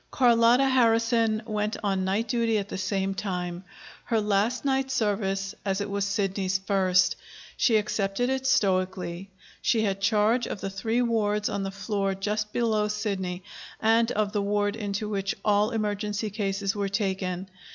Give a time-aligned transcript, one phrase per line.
[0.09, 3.63] Carlotta Harrison went on night duty at the same time
[4.05, 7.15] her last night service, as it was Sidney's first.
[7.55, 9.29] She accepted it stoically.
[9.61, 13.43] She had charge of the three wards on the floor just below Sidney,
[13.79, 17.47] and of the ward into which all emergency cases were taken.